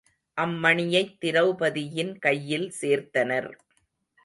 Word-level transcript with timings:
அம் 0.37 0.55
மணியைத் 0.63 1.13
திரெளபதியின் 1.21 2.19
கையில் 2.19 2.73
சேர்த்தனர். 2.81 3.49